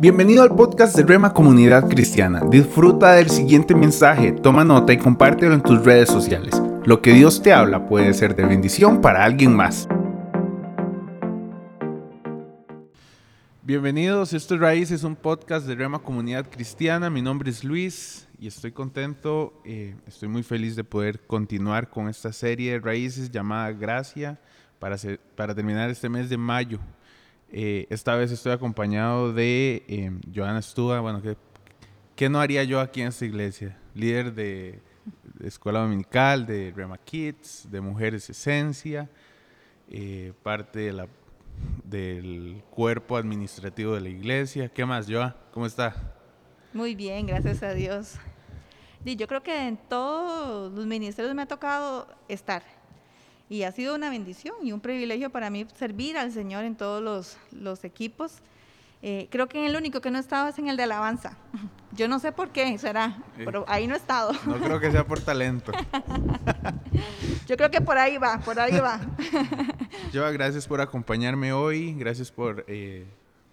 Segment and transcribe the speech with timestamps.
[0.00, 2.40] Bienvenido al podcast de Rema Comunidad Cristiana.
[2.48, 6.54] Disfruta del siguiente mensaje, toma nota y compártelo en tus redes sociales.
[6.86, 9.86] Lo que Dios te habla puede ser de bendición para alguien más.
[13.60, 17.10] Bienvenidos, esto es Raíz, es un podcast de Rema Comunidad Cristiana.
[17.10, 22.08] Mi nombre es Luis y estoy contento, eh, estoy muy feliz de poder continuar con
[22.08, 24.40] esta serie de raíces llamada Gracia
[24.78, 24.96] para,
[25.36, 26.78] para terminar este mes de mayo.
[27.52, 31.00] Eh, esta vez estoy acompañado de eh, Joana Stúa.
[31.00, 31.36] Bueno, ¿qué,
[32.14, 33.76] ¿qué, no haría yo aquí en esta iglesia?
[33.94, 34.80] Líder de,
[35.42, 39.08] Escuela Dominical, de Rema Kids, de Mujeres Esencia,
[39.88, 41.08] eh, parte de la,
[41.84, 44.68] del cuerpo administrativo de la iglesia.
[44.68, 45.36] ¿Qué más, Joa?
[45.52, 46.14] ¿Cómo está?
[46.72, 48.14] Muy bien, gracias a Dios.
[49.04, 52.62] Y yo creo que en todos los ministerios me ha tocado estar
[53.50, 57.02] y ha sido una bendición y un privilegio para mí servir al Señor en todos
[57.02, 58.36] los, los equipos.
[59.02, 61.36] Eh, creo que el único que no he estado es en el de alabanza.
[61.92, 64.32] Yo no sé por qué será, pero ahí no he estado.
[64.46, 65.72] No creo que sea por talento.
[67.48, 69.00] Yo creo que por ahí va, por ahí va.
[70.12, 73.04] Yo gracias por acompañarme hoy, gracias por eh,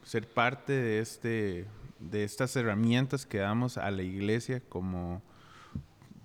[0.04, 1.66] ser parte de, este,
[2.00, 5.24] de estas herramientas que damos a la iglesia como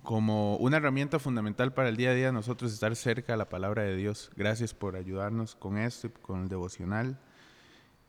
[0.03, 3.83] como una herramienta fundamental para el día a día nosotros estar cerca de la palabra
[3.83, 4.31] de Dios.
[4.35, 7.17] Gracias por ayudarnos con esto y con el devocional.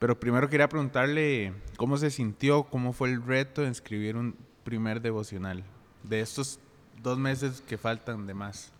[0.00, 5.00] Pero primero quería preguntarle cómo se sintió, cómo fue el reto de escribir un primer
[5.00, 5.62] devocional
[6.02, 6.58] de estos
[7.00, 8.72] dos meses que faltan de más.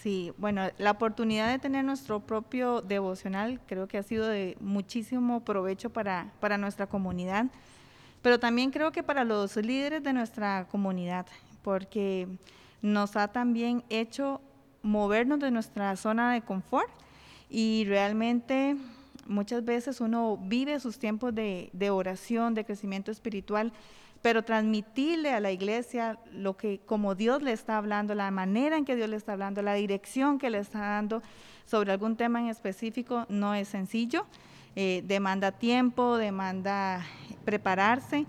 [0.00, 5.44] Sí, bueno, la oportunidad de tener nuestro propio devocional creo que ha sido de muchísimo
[5.44, 7.46] provecho para, para nuestra comunidad,
[8.22, 11.26] pero también creo que para los líderes de nuestra comunidad,
[11.62, 12.28] porque
[12.82, 14.40] nos ha también hecho
[14.82, 16.90] movernos de nuestra zona de confort
[17.48, 18.76] y realmente
[19.26, 23.72] muchas veces uno vive sus tiempos de, oración, de crecimiento espiritual,
[24.22, 28.84] pero transmitirle a la iglesia lo que como Dios le está hablando, la manera en
[28.84, 31.22] que Dios le está hablando, la dirección que le está dando
[31.64, 34.26] sobre algún tema en específico no es sencillo,
[34.76, 37.04] eh, demanda tiempo, demanda
[37.44, 38.26] prepararse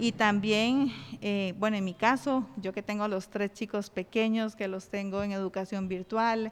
[0.00, 0.90] y también,
[1.20, 5.22] eh, bueno, en mi caso, yo que tengo los tres chicos pequeños, que los tengo
[5.22, 6.50] en educación virtual,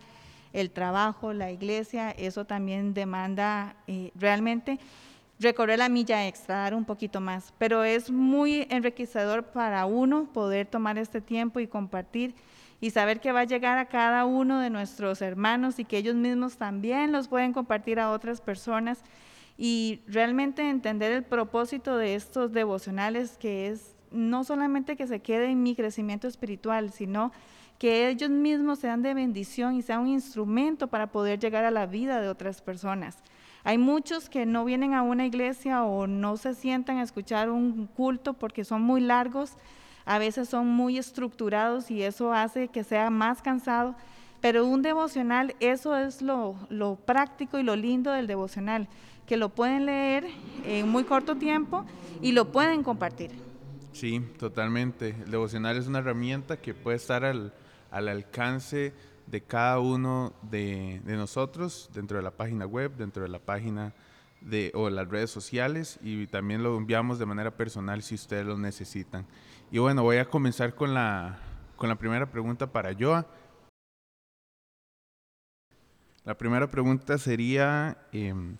[0.52, 4.78] el trabajo, la iglesia, eso también demanda eh, realmente
[5.40, 7.54] recorrer la milla extra, dar un poquito más.
[7.56, 12.34] Pero es muy enriquecedor para uno poder tomar este tiempo y compartir
[12.82, 16.14] y saber que va a llegar a cada uno de nuestros hermanos y que ellos
[16.14, 18.98] mismos también los pueden compartir a otras personas
[19.58, 25.50] y realmente entender el propósito de estos devocionales, que es no solamente que se quede
[25.50, 27.32] en mi crecimiento espiritual, sino
[27.78, 31.86] que ellos mismos sean de bendición y sean un instrumento para poder llegar a la
[31.86, 33.18] vida de otras personas.
[33.64, 37.86] Hay muchos que no vienen a una iglesia o no se sientan a escuchar un
[37.86, 39.54] culto porque son muy largos,
[40.04, 43.96] a veces son muy estructurados y eso hace que sea más cansado,
[44.40, 48.88] pero un devocional, eso es lo, lo práctico y lo lindo del devocional,
[49.28, 50.26] que lo pueden leer
[50.64, 51.84] en muy corto tiempo
[52.22, 53.30] y lo pueden compartir.
[53.92, 55.10] Sí, totalmente.
[55.10, 57.52] El devocional es una herramienta que puede estar al,
[57.90, 58.94] alcance
[59.26, 63.92] de cada uno de, nosotros dentro de la página web, dentro de la página
[64.40, 68.56] de, o las redes sociales y también lo enviamos de manera personal si ustedes lo
[68.56, 69.26] necesitan.
[69.70, 71.38] Y bueno, voy a comenzar con la,
[71.76, 73.26] con la primera pregunta para Joa.
[76.24, 78.56] La primera pregunta sería, em,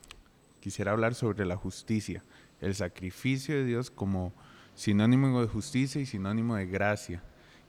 [0.61, 2.23] quisiera hablar sobre la justicia,
[2.61, 4.33] el sacrificio de Dios como
[4.75, 7.23] sinónimo de justicia y sinónimo de gracia.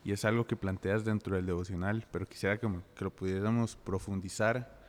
[0.03, 2.69] Y es algo que planteas dentro del devocional, pero quisiera que,
[2.99, 4.79] lo pudiéramos profundizar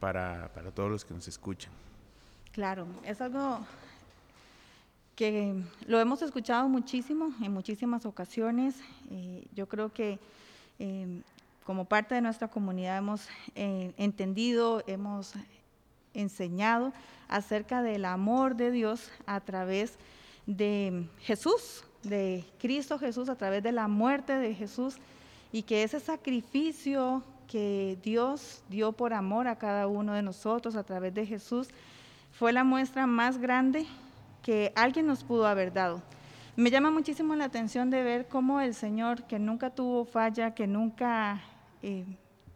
[0.00, 1.72] para, todos los que nos escuchan.
[2.52, 3.60] Claro, es algo
[5.14, 8.76] que lo hemos escuchado muchísimo en muchísimas ocasiones.
[9.54, 10.18] Yo creo que
[10.78, 11.22] eh,
[11.64, 15.34] como parte de nuestra comunidad hemos eh, entendido, hemos
[16.16, 16.92] enseñado
[17.28, 19.98] acerca del amor de Dios a través
[20.46, 24.96] de Jesús, de Cristo Jesús, a través de la muerte de Jesús,
[25.52, 30.84] y que ese sacrificio que Dios dio por amor a cada uno de nosotros a
[30.84, 31.68] través de Jesús
[32.32, 33.86] fue la muestra más grande
[34.42, 36.02] que alguien nos pudo haber dado.
[36.56, 40.66] Me llama muchísimo la atención de ver cómo el Señor, que nunca tuvo falla, que
[40.66, 41.42] nunca
[41.82, 42.04] eh,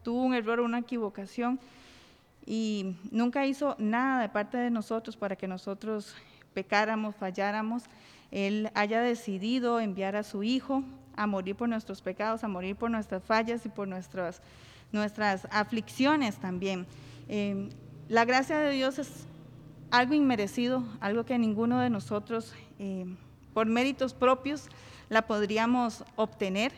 [0.02, 1.60] tuvo un error o una equivocación,
[2.46, 6.14] y nunca hizo nada de parte de nosotros para que nosotros
[6.54, 7.84] pecáramos, falláramos.
[8.30, 10.84] Él haya decidido enviar a su Hijo
[11.16, 14.40] a morir por nuestros pecados, a morir por nuestras fallas y por nuestras,
[14.92, 16.86] nuestras aflicciones también.
[17.28, 17.68] Eh,
[18.08, 19.26] la gracia de Dios es
[19.90, 23.06] algo inmerecido, algo que ninguno de nosotros, eh,
[23.52, 24.68] por méritos propios,
[25.08, 26.72] la podríamos obtener.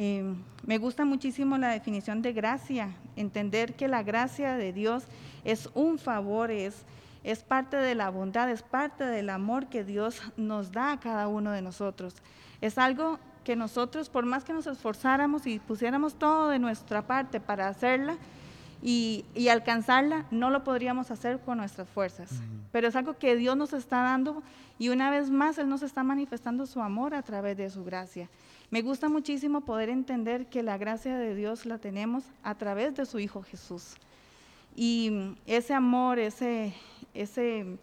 [0.00, 0.22] Eh,
[0.64, 5.02] me gusta muchísimo la definición de gracia, entender que la gracia de Dios
[5.42, 6.84] es un favor, es,
[7.24, 11.26] es parte de la bondad, es parte del amor que Dios nos da a cada
[11.26, 12.14] uno de nosotros.
[12.60, 17.40] Es algo que nosotros, por más que nos esforzáramos y pusiéramos todo de nuestra parte
[17.40, 18.18] para hacerla,
[18.80, 22.30] y, alcanzarla, no lo podríamos hacer con nuestras fuerzas.
[22.70, 24.44] Pero es algo que Dios nos está dando
[24.78, 28.28] y una vez más Él nos está manifestando su amor a través de su gracia.
[28.70, 33.06] Me gusta muchísimo poder entender que la gracia de Dios la tenemos a través de
[33.06, 33.94] su Hijo Jesús.
[34.76, 36.74] Y ese amor, ese,
[37.14, 37.78] ese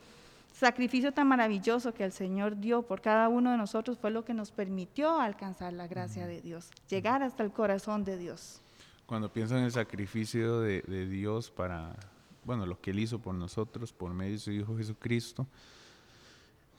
[0.53, 4.33] sacrificio tan maravilloso que el Señor dio por cada uno de nosotros fue lo que
[4.33, 8.61] nos permitió alcanzar la gracia de Dios, llegar hasta el corazón de Dios
[9.05, 11.95] cuando pienso en el sacrificio de, Dios para,
[12.43, 15.47] bueno, lo que Él hizo por nosotros, por medio de su Hijo Jesucristo,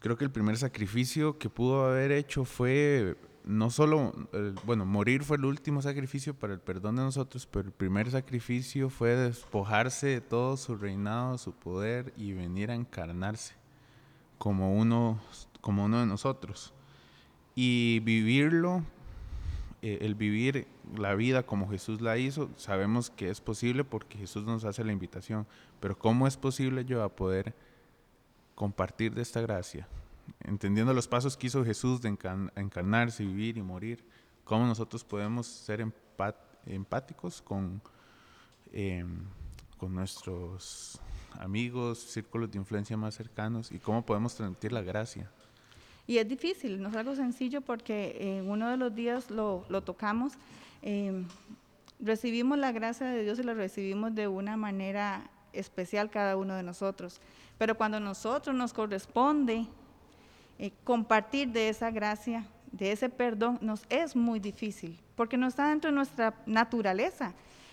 [0.01, 3.17] creo que el primer sacrificio que pudo haber hecho fue
[3.47, 4.13] no solo,
[4.65, 8.91] bueno, morir fue el último sacrificio para el perdón de nosotros, pero el primer sacrificio
[8.91, 13.55] fue despojarse de todo su reinado, su poder y venir a encarnarse
[14.39, 15.21] como uno,
[15.61, 16.75] como uno de nosotros.
[17.55, 18.83] Y vivirlo
[19.83, 20.67] eh, el vivir
[20.97, 24.91] la vida como Jesús la hizo, sabemos que es posible porque Jesús nos hace la
[24.91, 25.47] invitación,
[25.79, 27.55] pero ¿cómo es posible yo a poder
[28.57, 29.87] compartir de esta gracia?
[30.41, 34.05] Entendiendo los pasos que hizo Jesús de encarnarse, vivir y morir,
[34.45, 35.85] ¿cómo nosotros podemos ser
[36.67, 37.81] empáticos con,
[38.73, 39.25] em,
[39.77, 41.01] con nuestros
[41.39, 45.31] amigos, círculos de influencia más cercanos y cómo podemos transmitir la gracia?
[46.07, 50.35] Y es difícil, no es algo sencillo porque en uno de los días lo, tocamos.
[50.83, 51.27] Em,
[51.99, 56.63] recibimos la gracia de Dios y la recibimos de una manera especial cada uno de
[56.63, 57.21] nosotros.
[57.59, 59.67] Pero cuando a nosotros nos corresponde
[60.59, 65.69] eh, compartir de esa gracia, de ese perdón, nos es muy difícil, porque no está
[65.69, 67.33] dentro de nuestra naturaleza.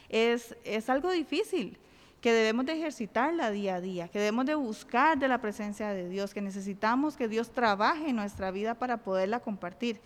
[0.10, 1.78] Es, es algo difícil
[2.22, 6.08] que debemos de ejercitarla día a día, que debemos de buscar de la presencia de
[6.08, 10.00] Dios, que necesitamos que Dios trabaje en nuestra vida para poderla compartir.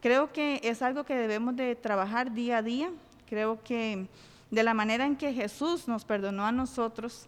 [0.00, 2.90] Creo que es algo que debemos de trabajar día a día.
[3.28, 4.06] Creo que
[4.50, 7.26] de la manera en que Jesús nos perdonó a nosotros,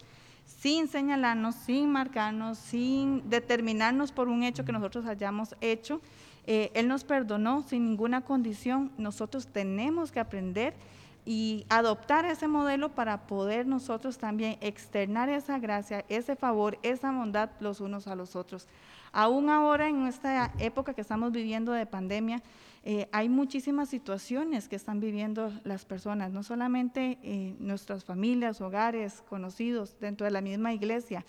[0.59, 6.01] sin señalarnos, sin marcarnos, sin determinarnos por un hecho que nosotros hayamos hecho,
[6.47, 8.91] eh, Él nos perdonó sin ninguna condición.
[8.99, 10.75] Nosotros tenemos que aprender
[11.25, 17.51] y adoptar ese modelo para poder nosotros también externar esa gracia, ese favor, esa bondad
[17.61, 18.67] los unos a los otros.
[19.13, 22.43] Aún ahora en esta época que estamos viviendo de pandemia,
[22.85, 29.23] eh, hay muchísimas situaciones que están viviendo las personas, no solamente eh, nuestras familias, hogares,
[29.29, 31.25] conocidos, dentro de la misma iglesia.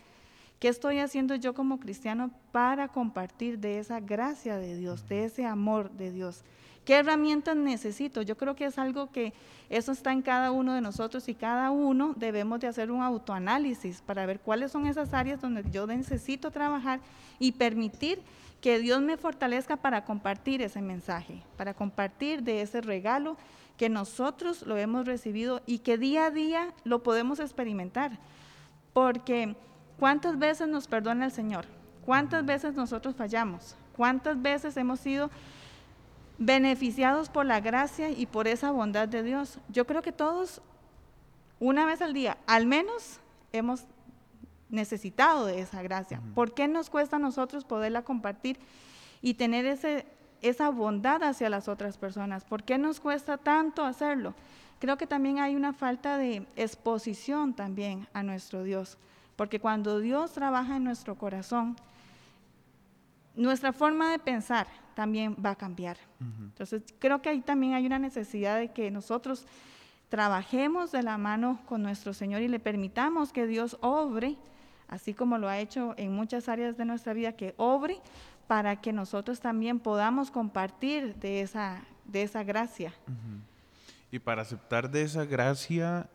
[0.59, 5.45] ¿Qué estoy haciendo yo como cristiano para compartir de esa gracia de Dios, de ese
[5.45, 6.43] amor de Dios?
[6.85, 8.21] ¿Qué herramientas necesito?
[8.21, 9.33] Yo creo que es algo que
[9.69, 14.01] eso está en cada uno de nosotros y cada uno debemos de hacer un autoanálisis
[14.01, 16.99] para ver cuáles son esas áreas donde yo necesito trabajar
[17.39, 18.21] y permitir
[18.59, 23.37] que Dios me fortalezca para compartir ese mensaje, para compartir de ese regalo
[23.77, 28.19] que nosotros lo hemos recibido y que día a día lo podemos experimentar.
[28.93, 29.55] Porque
[29.99, 31.65] ¿cuántas veces nos perdona el Señor?
[32.05, 33.75] ¿Cuántas veces nosotros fallamos?
[33.95, 35.29] ¿Cuántas veces hemos sido
[36.45, 39.59] beneficiados por la gracia y por esa bondad de Dios.
[39.69, 40.61] Yo creo que todos,
[41.59, 43.19] una vez al día, al menos
[43.51, 43.85] hemos
[44.69, 46.21] necesitado de esa gracia.
[46.35, 48.59] ¿Por qué nos cuesta a nosotros poderla compartir
[49.21, 50.05] y tener ese,
[50.41, 52.43] esa bondad hacia las otras personas?
[52.43, 54.33] ¿Por qué nos cuesta tanto hacerlo?
[54.79, 58.97] Creo que también hay una falta de exposición también a nuestro Dios,
[59.37, 61.77] porque cuando Dios trabaja en nuestro corazón,
[63.35, 65.97] nuestra forma de pensar, también va a cambiar.
[66.19, 69.45] Entonces, creo que ahí también hay una necesidad de que nosotros
[70.09, 74.37] trabajemos de la mano con nuestro Señor y le permitamos que Dios obre,
[74.87, 77.99] así como lo ha hecho en muchas áreas de nuestra vida, que obre
[78.47, 82.93] para que nosotros también podamos compartir de esa, de esa gracia.
[84.11, 86.07] Y para aceptar de esa gracia,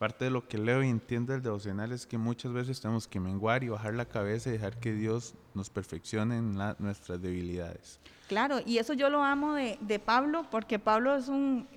[0.00, 3.20] Parte de lo que leo y entiendo del devocional es que muchas veces tenemos que
[3.20, 8.00] menguar y bajar la cabeza y dejar que Dios nos perfeccione en nuestras debilidades.
[8.26, 11.68] Claro, y eso yo lo amo de, Pablo, porque Pablo es un,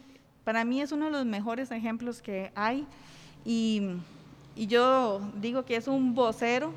[0.45, 2.87] para mí es uno de los mejores ejemplos que hay,
[3.43, 3.97] y,
[4.55, 6.73] yo digo que es un vocero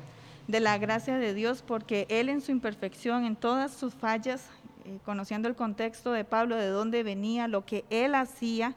[0.49, 4.49] de la gracia de Dios, porque él en su imperfección, en todas sus fallas,
[4.83, 8.75] eh, conociendo el contexto de Pablo, de dónde venía, lo que él hacía,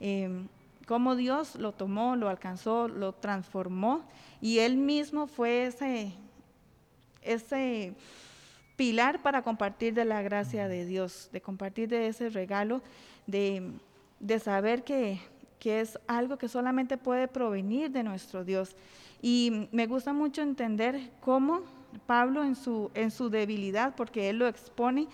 [0.00, 0.44] eh,
[0.86, 4.04] cómo Dios lo tomó, lo alcanzó, lo transformó
[4.40, 6.12] y él mismo fue ese,
[7.22, 7.94] ese
[8.76, 12.82] pilar para compartir de la gracia de Dios, de compartir de ese regalo,
[13.26, 13.72] de,
[14.42, 15.20] saber que,
[15.58, 18.76] que es algo que solamente puede provenir de nuestro Dios.
[19.22, 21.62] Y me gusta mucho entender cómo
[22.06, 25.06] Pablo en su, en su debilidad, porque él lo expone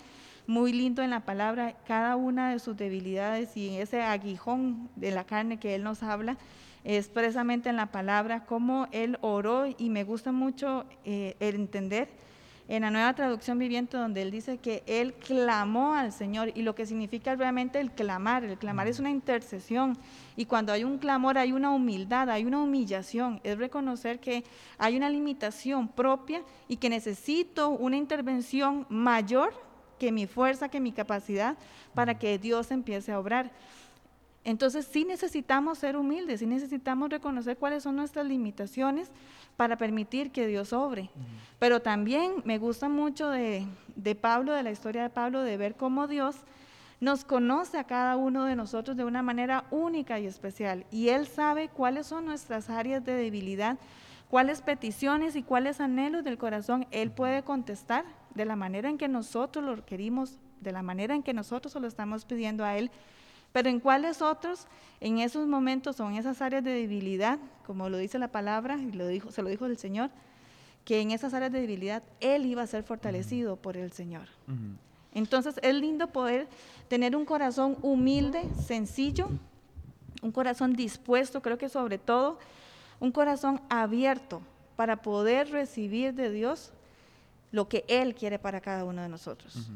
[0.50, 5.22] muy lindo en la palabra, cada una de sus debilidades y ese aguijón de la
[5.22, 6.36] carne que él nos habla,
[6.82, 12.08] es precisamente en la palabra, cómo él oró y me gusta mucho eh, el entender
[12.66, 16.74] en la nueva traducción viviente donde él dice que él clamó al Señor y lo
[16.74, 19.96] que significa realmente el clamar, el clamar es una intercesión
[20.36, 24.42] y cuando hay un clamor hay una humildad, hay una humillación, es reconocer que
[24.78, 29.69] hay una limitación propia y que necesito una intervención mayor
[30.00, 31.56] que mi fuerza, que mi capacidad
[31.94, 33.52] para que Dios empiece a obrar.
[34.42, 39.10] Entonces sí necesitamos ser humildes, sí necesitamos reconocer cuáles son nuestras limitaciones
[39.58, 41.10] para permitir que Dios obre.
[41.58, 45.74] Pero también me gusta mucho de, de, Pablo, de la historia de Pablo, de ver
[45.74, 46.36] cómo Dios
[47.00, 50.86] nos conoce a cada uno de nosotros de una manera única y especial.
[50.90, 53.76] Y Él sabe cuáles son nuestras áreas de debilidad,
[54.30, 59.08] cuáles peticiones y cuáles anhelos del corazón Él puede contestar de la manera en que
[59.08, 62.90] nosotros lo requerimos, de la manera en que nosotros se lo estamos pidiendo a Él.
[63.52, 64.66] Pero en cuáles otros,
[65.00, 68.92] en esos momentos o en esas áreas de debilidad, como lo dice la palabra, y
[68.92, 70.10] lo dijo, se lo dijo el Señor,
[70.84, 74.28] que en esas áreas de debilidad Él iba a ser fortalecido por el Señor.
[75.12, 76.48] Entonces es lindo poder
[76.88, 79.28] tener un corazón humilde, sencillo,
[80.22, 82.38] un corazón dispuesto, creo que sobre todo
[83.00, 84.42] un corazón abierto
[84.76, 86.72] para poder recibir de Dios
[87.50, 89.70] lo que Él quiere para cada uno de nosotros.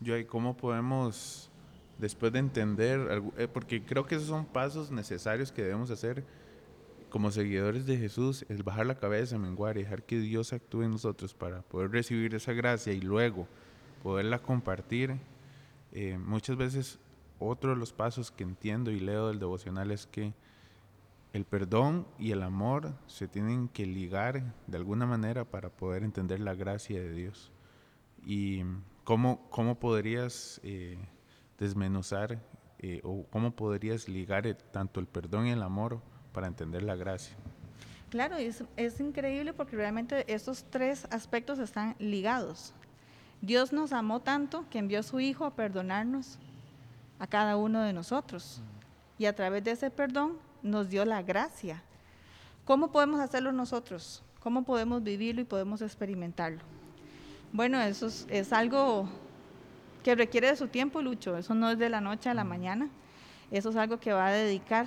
[0.00, 1.50] Yo, ¿y cómo podemos
[1.98, 6.24] después de entender, eh, porque creo que esos son pasos necesarios que debemos hacer
[7.10, 10.90] como seguidores de Jesús, es bajar la cabeza, menguar y dejar que Dios actúe en
[10.90, 13.46] nosotros para poder recibir esa gracia y luego
[14.02, 15.16] poderla compartir.
[15.92, 16.98] Eh, muchas veces
[17.38, 20.34] otro de los pasos que entiendo y leo del devocional es que
[21.34, 26.38] el perdón y el amor se tienen que ligar de alguna manera para poder entender
[26.38, 27.50] la gracia de Dios.
[28.24, 28.62] ¿Y
[29.02, 30.96] cómo, cómo podrías eh,
[31.58, 32.40] desmenuzar
[32.78, 36.00] eh, o cómo podrías ligar tanto el perdón y el amor
[36.32, 37.34] para entender la gracia?
[38.10, 42.74] Claro, es, es increíble porque realmente estos tres aspectos están ligados.
[43.40, 46.38] Dios nos amó tanto que envió a su Hijo a perdonarnos
[47.18, 48.62] a cada uno de nosotros.
[49.18, 51.82] Y a través de ese perdón nos dio la gracia.
[52.64, 54.22] ¿Cómo podemos hacerlo nosotros?
[54.40, 56.60] ¿Cómo podemos vivirlo y podemos experimentarlo?
[57.52, 59.08] Bueno, eso es, algo
[60.02, 61.36] que requiere de su tiempo, Lucho.
[61.36, 62.88] Eso no es de la noche a la mañana.
[63.52, 64.86] Eso es algo que va a dedicar.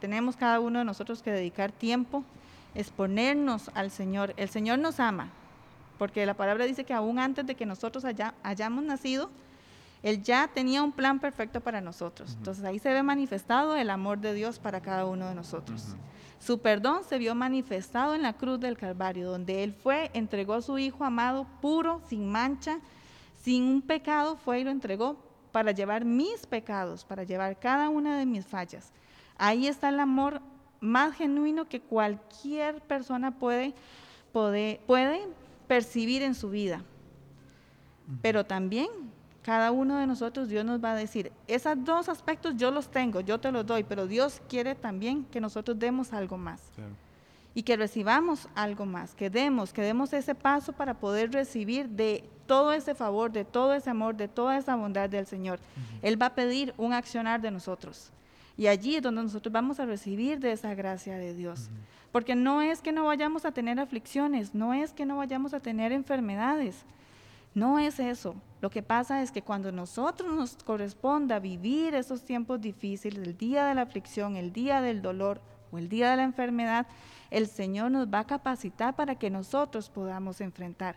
[0.00, 2.24] Tenemos cada uno de nosotros que dedicar tiempo,
[2.74, 4.34] exponernos al Señor.
[4.36, 5.30] El Señor nos ama,
[5.98, 8.04] porque la palabra dice que aún antes de que nosotros
[8.42, 9.30] hayamos nacido,
[10.02, 12.34] Él ya tenía un plan perfecto para nosotros.
[12.36, 15.94] Entonces ahí se ve manifestado el amor de Dios para cada uno de nosotros.
[16.40, 20.62] Su perdón se vio manifestado en la cruz del Calvario, donde Él fue, entregó a
[20.62, 22.80] su Hijo amado, puro, sin mancha,
[23.40, 25.16] sin un pecado fue y lo entregó
[25.52, 28.92] para llevar mis pecados, para llevar cada una de mis fallas.
[29.36, 30.40] Ahí está el amor
[30.80, 33.72] más genuino que cualquier persona puede,
[34.32, 35.28] puede, puede
[35.68, 36.82] percibir en su vida.
[38.20, 38.88] Pero también
[39.42, 43.20] cada uno de nosotros Dios nos va a decir, esos dos aspectos yo los tengo,
[43.20, 46.62] yo te los doy, pero Dios quiere también que nosotros demos algo más.
[47.54, 52.24] Y que recibamos algo más, que demos, que demos ese paso para poder recibir de
[52.46, 55.58] todo ese favor, de todo ese amor, de toda esa bondad del Señor.
[56.00, 58.10] Él va a pedir un accionar de nosotros.
[58.56, 61.68] Y allí es donde nosotros vamos a recibir de esa gracia de Dios.
[62.10, 65.60] Porque no es que no vayamos a tener aflicciones, no es que no vayamos a
[65.60, 66.84] tener enfermedades.
[67.54, 68.34] No es eso.
[68.62, 73.66] Lo que pasa es que cuando nosotros nos corresponda vivir esos tiempos difíciles, el día
[73.66, 75.40] de la aflicción, el día del dolor
[75.72, 76.86] o el día de la enfermedad,
[77.32, 80.94] el Señor nos va a capacitar para que nosotros podamos enfrentar.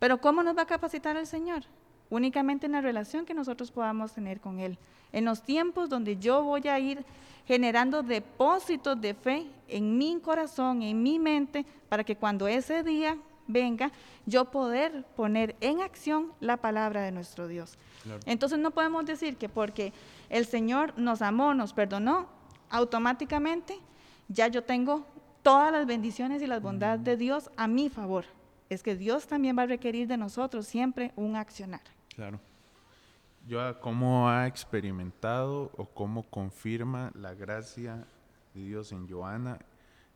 [0.00, 1.62] Pero ¿cómo nos va a capacitar el Señor?
[2.10, 4.76] Únicamente en la relación que nosotros podamos tener con Él.
[5.12, 7.04] En los tiempos donde yo voy a ir
[7.46, 13.16] generando depósitos de fe en mi corazón, en mi mente, para que cuando ese día
[13.48, 13.90] venga,
[14.26, 17.76] yo poder poner en acción la palabra de nuestro Dios.
[18.26, 19.92] Entonces no podemos decir que porque
[20.28, 22.28] el Señor nos amó, nos perdonó,
[22.70, 23.78] automáticamente
[24.28, 25.04] ya yo tengo
[25.42, 28.24] todas las bendiciones y las bondades de Dios a mi favor.
[28.68, 31.80] Es que Dios también va a requerir de nosotros siempre un accionar.
[32.14, 32.38] Claro.
[33.46, 38.04] Yo, ¿cómo ha experimentado o cómo confirma la gracia
[38.52, 39.58] de Dios en Joana,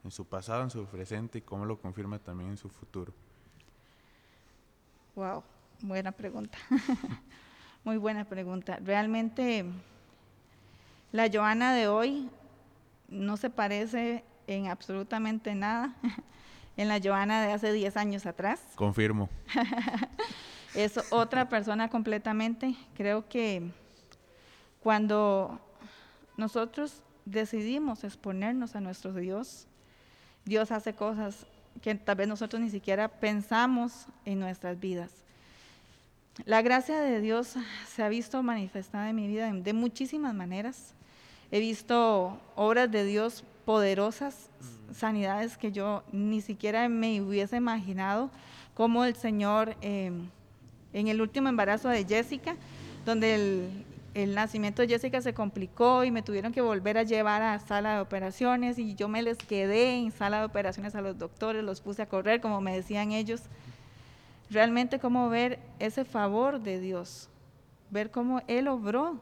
[0.05, 3.13] en su pasado, en su presente y cómo lo confirma también en su futuro?
[5.15, 5.43] Wow,
[5.81, 6.59] buena pregunta.
[7.85, 8.79] Muy buena pregunta.
[8.83, 9.65] Realmente
[11.11, 12.31] la Joana de hoy
[13.09, 15.95] no se parece en absolutamente nada
[16.77, 18.61] en la Joana de hace 10 años atrás.
[18.77, 19.29] Confirmo.
[20.75, 22.75] es otra persona completamente.
[22.95, 23.71] Creo que
[24.81, 25.61] cuando
[26.37, 29.69] nosotros decidimos exponernos a nuestro Dios,
[30.45, 31.47] Dios hace cosas
[31.81, 35.11] que tal vez nosotros ni siquiera pensamos en nuestras vidas.
[36.45, 37.55] La gracia de Dios
[37.89, 40.95] se ha visto manifestada en mi vida de muchísimas maneras.
[41.51, 44.49] He visto obras de Dios poderosas,
[44.91, 44.95] mm.
[44.95, 48.31] sanidades que yo ni siquiera me hubiese imaginado,
[48.75, 50.29] como el Señor em,
[50.93, 52.57] en el último embarazo de Jessica,
[53.05, 57.43] donde el, el, nacimiento de Jessica se complicó y me tuvieron que volver a llevar
[57.43, 61.19] a sala de operaciones y yo me les quedé en sala de operaciones a los
[61.19, 63.43] doctores, los puse a correr, como me decían ellos.
[64.51, 67.29] Realmente como ver ese favor de Dios,
[67.91, 69.19] ver cómo Él obró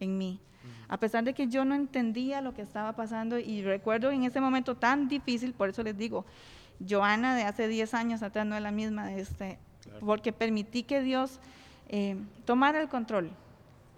[0.00, 0.40] en mí.
[0.88, 4.40] A pesar de que yo no entendía lo que estaba pasando y recuerdo en ese
[4.40, 6.24] momento tan difícil, por eso les digo,
[6.88, 9.58] Joana de hace 10 años atrás no es la misma de este,
[10.00, 11.40] porque permití que Dios
[11.88, 13.30] eh, tomara el control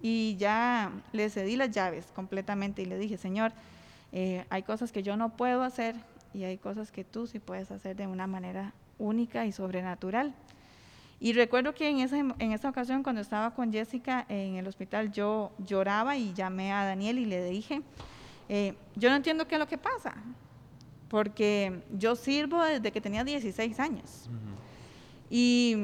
[0.03, 3.53] y ya le cedí las llaves completamente y le dije, Señor,
[4.13, 5.97] eh, hay cosas que yo no puedo hacer
[6.35, 10.35] y hay cosas que tú sí puedes hacer de una manera única y sobrenatural.
[11.19, 15.13] Y recuerdo que en, esa, en esa ocasión, cuando estaba con Jessica en el hospital,
[15.13, 17.81] yo lloraba y llamé a Daniel y le dije,
[18.49, 20.15] eh, yo no entiendo qué es lo que pasa,
[21.09, 24.29] porque yo sirvo desde que tenía 16 años.
[25.31, 25.77] y,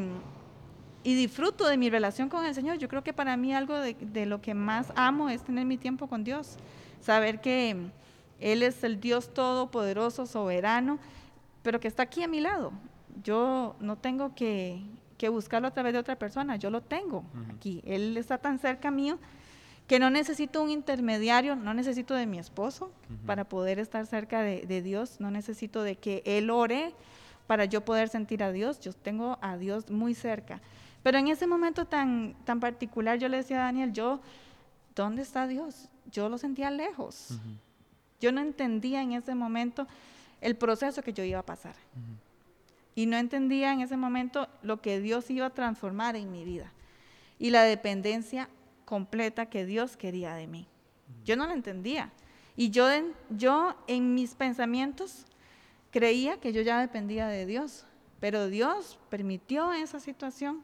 [1.04, 2.78] y, disfruto de mi relación con el Señor.
[2.78, 5.76] Yo creo que para mí algo de, de lo que más amo es tener mi
[5.76, 6.56] tiempo con Dios,
[7.00, 7.76] saber que
[8.40, 10.99] Él es el Dios todopoderoso, soberano,
[11.62, 12.73] pero que está aquí a mi lado.
[13.23, 14.82] Yo no tengo que
[15.23, 16.56] que buscarlo a través de otra persona.
[16.56, 17.23] Yo lo tengo
[17.55, 17.81] aquí.
[17.87, 19.20] Él está tan cerca mío
[19.87, 22.90] que no necesito un intermediario, no necesito de mi esposo
[23.24, 26.92] para poder estar cerca de, Dios, no necesito de que Él ore
[27.46, 28.81] para yo poder sentir a Dios.
[28.81, 30.61] Yo tengo a Dios muy cerca.
[31.02, 34.20] Pero en ese momento tan, tan particular yo le decía a Daniel, yo,
[34.94, 35.88] ¿dónde está Dios?
[36.10, 37.38] Yo lo sentía lejos.
[38.20, 39.86] Yo no entendía en ese momento
[40.40, 41.74] el proceso que yo iba a pasar
[42.94, 46.72] y no entendía en ese momento lo que Dios iba a transformar en mi vida
[47.38, 48.48] y la dependencia
[48.84, 50.66] completa que Dios quería de mí.
[51.24, 52.12] Yo no lo entendía.
[52.56, 55.24] Y yo en, yo en mis pensamientos
[55.90, 57.86] creía que yo ya dependía de Dios,
[58.20, 60.60] pero Dios permitió esa situación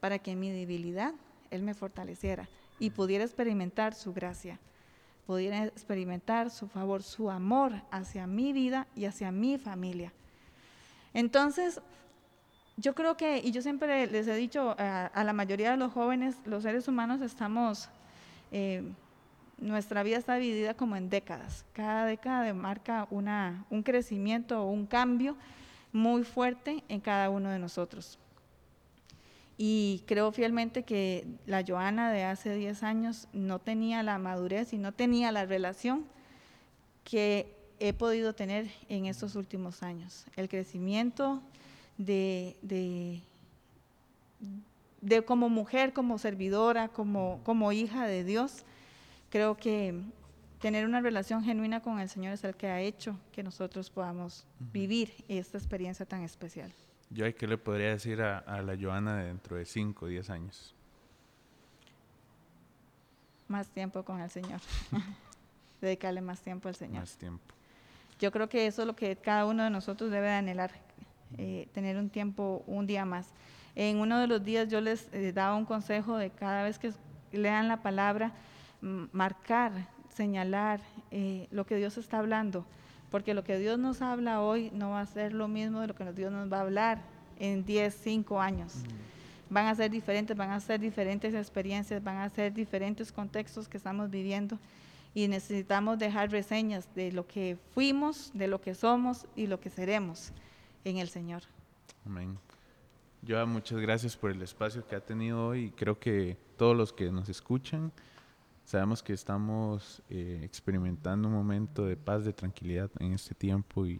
[0.00, 1.14] para que en mi debilidad
[1.50, 4.58] Él me fortaleciera y pudiera experimentar su gracia,
[5.26, 10.12] pudiera experimentar su favor, su amor hacia mi vida y hacia mi familia.
[11.14, 11.80] Entonces,
[12.76, 16.36] yo creo que, y yo siempre les he dicho a, la mayoría de los jóvenes,
[16.44, 17.88] los seres humanos estamos,
[18.52, 18.84] eh,
[19.58, 21.64] nuestra vida está dividida como en décadas.
[21.72, 25.36] Cada década marca una, un crecimiento o un cambio
[25.92, 28.18] muy fuerte en cada uno de nosotros.
[29.60, 34.78] Y creo fielmente que la Joana de hace 10 años no tenía la madurez y
[34.78, 36.06] no tenía la relación
[37.02, 40.24] que he podido tener en estos últimos años.
[40.36, 41.42] El crecimiento
[41.96, 42.56] de,
[45.00, 48.64] de, como mujer, como servidora, como, como hija de Dios,
[49.28, 50.00] creo que
[50.60, 54.44] tener una relación genuina con el Señor es el que ha hecho que nosotros podamos
[54.72, 56.72] vivir esta experiencia tan especial.
[57.10, 60.30] Yo, ¿qué le podría decir a, a la Joana de dentro de 5 o 10
[60.30, 60.74] años?
[63.48, 64.60] Más tiempo con el Señor.
[65.80, 67.00] Dedicarle más tiempo al Señor.
[67.00, 67.54] Más tiempo.
[68.18, 70.72] Yo creo que eso es lo que cada uno de nosotros debe anhelar,
[71.38, 73.28] eh, tener un tiempo, un día más.
[73.74, 76.92] En uno de los días yo les eh, daba un consejo de cada vez que
[77.32, 78.32] lean la palabra,
[78.80, 79.72] marcar,
[80.08, 82.66] señalar eh, lo que Dios está hablando,
[83.10, 85.94] porque lo que Dios nos habla hoy no va a ser lo mismo de lo
[85.94, 87.02] que Dios nos va a hablar
[87.38, 88.74] en 10, 5 años.
[89.50, 93.78] Van a ser diferentes, van a ser diferentes experiencias, van a ser diferentes contextos que
[93.78, 94.58] estamos viviendo
[95.14, 99.70] y necesitamos dejar reseñas de lo que fuimos, de lo que somos y lo que
[99.70, 100.32] seremos
[100.84, 101.42] en el Señor.
[102.04, 102.38] Amén.
[103.22, 105.72] Yo muchas gracias por el espacio que ha tenido hoy.
[105.72, 107.90] Creo que todos los que nos escuchan
[108.68, 113.98] sabemos que estamos eh, experimentando un momento de paz, de tranquilidad en este tiempo y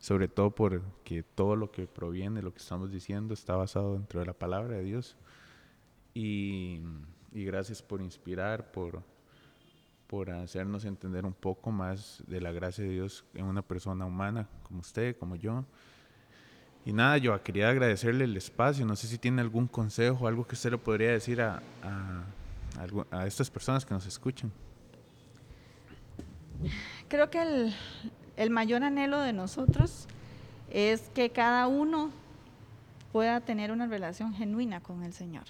[0.00, 4.26] sobre todo porque todo lo que proviene, lo que estamos diciendo, está basado dentro de
[4.26, 5.16] la palabra de Dios.
[6.14, 6.82] Y
[7.30, 9.04] gracias por inspirar, por,
[10.08, 14.48] por hacernos entender un poco más de la gracia de Dios en una persona humana
[14.64, 15.64] como usted, como yo.
[16.84, 18.84] Y nada, yo quería agradecerle el espacio.
[18.84, 21.62] No sé si tiene algún consejo, algo que usted le podría decir a,
[23.26, 24.52] estas personas que nos escuchan.
[27.08, 27.74] Creo que el,
[28.36, 30.06] el, mayor anhelo de nosotros
[30.70, 32.10] es que cada uno
[33.12, 35.44] pueda tener una relación genuina con el Señor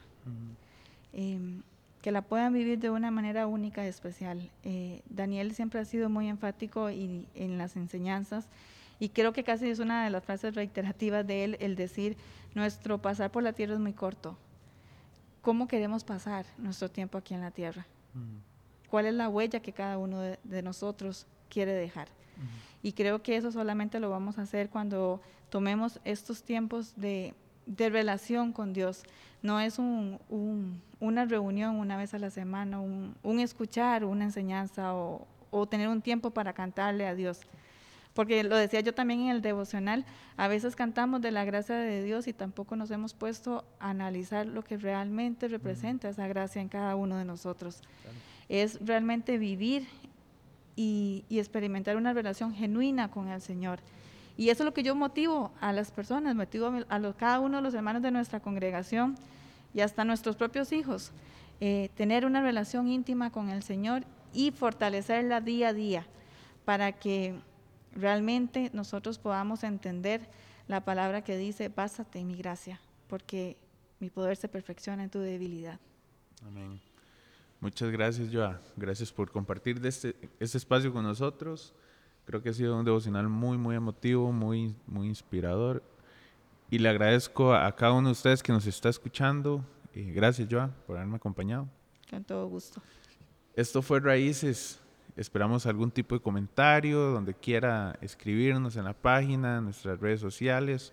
[2.02, 4.50] que la puedan vivir de una manera única y especial.
[4.64, 8.48] Eh, Daniel siempre ha sido muy enfático y, en las enseñanzas
[9.00, 12.16] y creo que casi es una de las frases reiterativas de él el decir,
[12.54, 14.36] nuestro pasar por la tierra es muy corto.
[15.48, 17.86] ¿Cómo queremos pasar nuestro tiempo aquí en la tierra?
[18.90, 22.08] ¿Cuál es la huella que cada uno de, nosotros quiere dejar?
[22.82, 27.32] Y creo que eso solamente lo vamos a hacer cuando tomemos estos tiempos de,
[27.64, 29.04] de relación con Dios.
[29.40, 30.20] No es un,
[31.00, 35.26] una reunión una vez a la semana, un, escuchar una enseñanza o,
[35.70, 37.40] tener un tiempo para cantarle a Dios.
[38.18, 40.04] Porque lo decía yo también en el devocional,
[40.36, 44.44] a veces cantamos de la gracia de Dios y tampoco nos hemos puesto a analizar
[44.44, 47.80] lo que realmente representa esa gracia en cada uno de nosotros.
[48.48, 49.86] Es realmente vivir
[50.74, 53.78] y, experimentar una relación genuina con el Señor.
[54.36, 57.62] Y eso es lo que yo motivo a las personas, motivo a, cada uno de
[57.62, 59.14] los hermanos de nuestra congregación
[59.72, 61.12] y hasta nuestros propios hijos,
[61.60, 64.02] eh, tener una relación íntima con el Señor
[64.34, 66.06] y fortalecerla día a día
[66.64, 67.46] para que
[67.94, 70.28] realmente nosotros podamos entender
[70.66, 73.56] la palabra que dice, básate en mi gracia, porque
[74.00, 75.80] mi poder se perfecciona en tu debilidad.
[76.46, 76.80] Amén.
[77.60, 78.60] Muchas gracias, Joa.
[78.76, 81.74] Gracias por compartir este, este espacio con nosotros.
[82.24, 85.82] Creo que ha sido un devocional muy, muy emotivo, muy, muy inspirador.
[86.70, 89.64] Y le agradezco a, cada uno de ustedes que nos está escuchando.
[89.94, 91.66] Y gracias, Joa, por haberme acompañado.
[92.08, 92.80] Con todo gusto.
[93.56, 94.78] Esto fue Raíces.
[95.18, 100.92] Esperamos algún tipo de comentario, donde quiera escribirnos en la página, en nuestras redes sociales,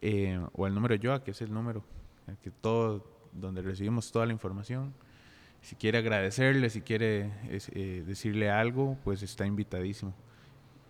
[0.00, 1.84] eh, o el número Joa, que es el número
[2.42, 4.94] que todo, donde recibimos toda la información.
[5.60, 10.14] Si quiere agradecerle, si quiere eh, decirle algo, pues está invitadísimo.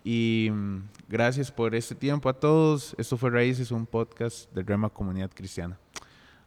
[0.05, 2.95] Y mm, gracias por este tiempo a todos.
[2.97, 5.77] Esto fue Raíces, un podcast de Rema Comunidad Cristiana.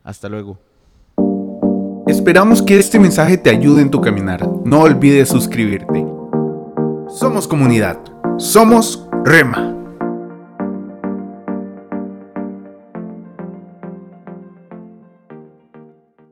[0.03, 0.70] Hasta luego.
[2.21, 4.47] Esperamos que este mensaje te ayude en tu caminar.
[4.63, 6.05] No olvides suscribirte.
[7.09, 7.97] Somos comunidad.
[8.37, 9.80] Somos Rema.